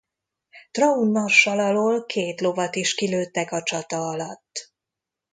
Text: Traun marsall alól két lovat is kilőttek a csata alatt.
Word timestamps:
Traun 0.71 1.11
marsall 1.11 1.59
alól 1.59 2.05
két 2.05 2.41
lovat 2.41 2.75
is 2.75 2.95
kilőttek 2.95 3.51
a 3.51 3.63
csata 3.63 3.97
alatt. 4.07 4.73